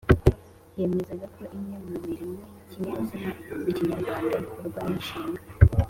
[0.79, 3.29] yemezaga ko imwe mu murimo y’ikinyazina
[3.61, 5.41] mu kinyarwanda ikorwa n’inshinga